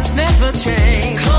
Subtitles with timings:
[0.00, 1.29] it's never changed.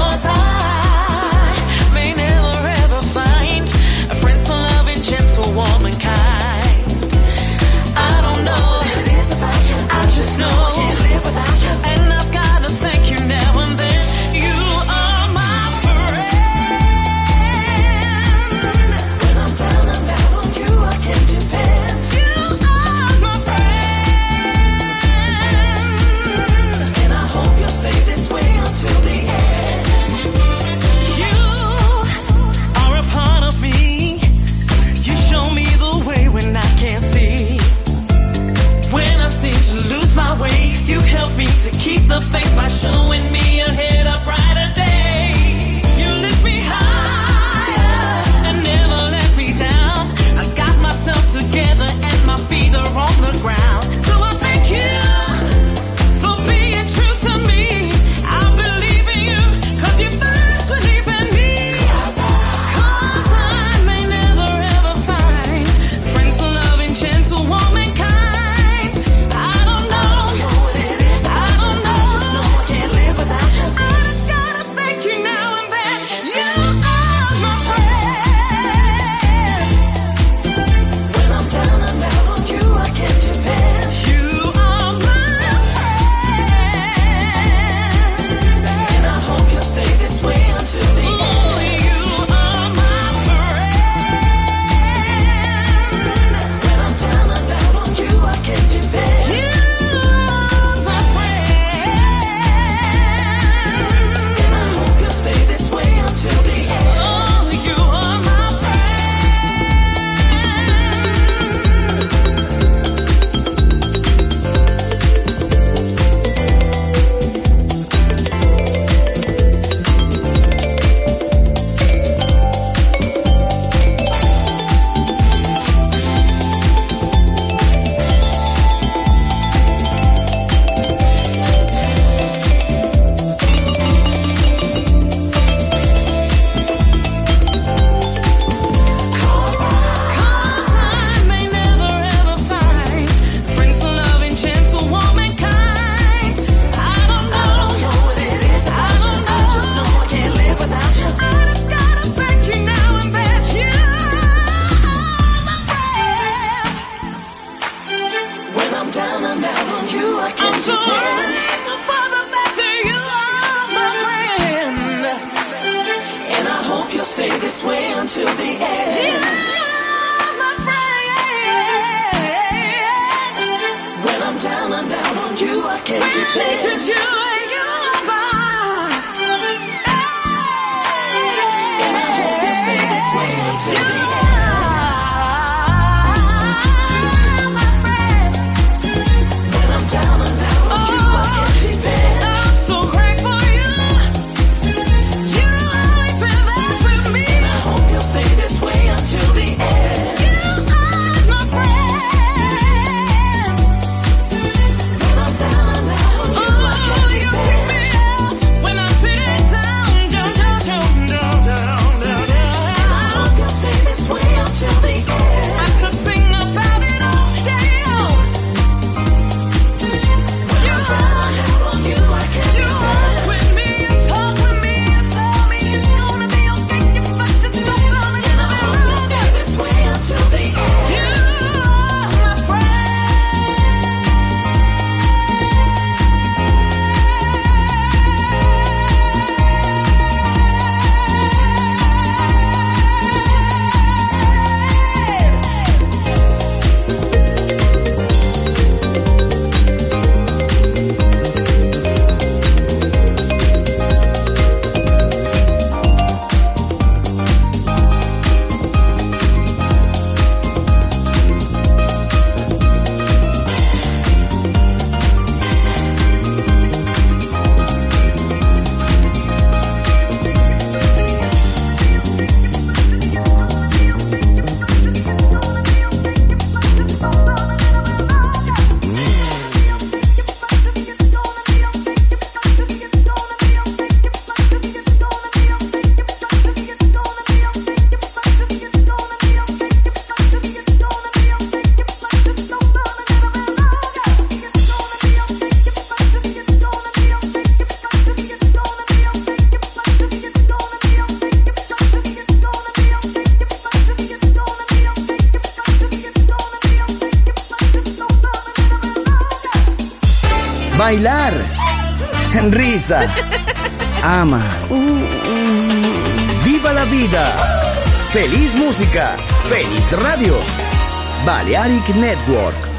[321.52, 322.71] Balearic Network.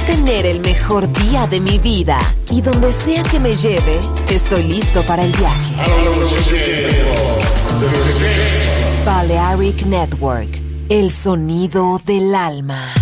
[0.00, 2.18] Tener el mejor día de mi vida.
[2.50, 5.74] Y donde sea que me lleve, estoy listo para el viaje.
[9.04, 13.01] Balearic Network, el sonido del alma.